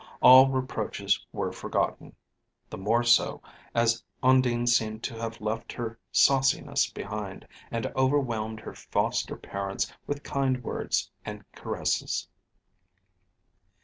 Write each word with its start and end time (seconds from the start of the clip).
All 0.19 0.47
reproaches 0.49 1.23
were 1.31 1.51
forgotten; 1.51 2.15
the 2.71 2.77
more 2.79 3.03
so, 3.03 3.39
as 3.75 4.03
Undine 4.23 4.65
seemed 4.65 5.03
to 5.03 5.13
have 5.15 5.39
left 5.39 5.71
her 5.73 5.99
sauciness 6.11 6.89
behind, 6.89 7.47
and 7.69 7.85
overwhelmed 7.95 8.61
her 8.61 8.73
foster 8.73 9.35
parents 9.37 9.93
with 10.07 10.23
kind 10.23 10.63
words 10.63 11.11
and 11.23 11.43
caresses. 11.51 12.27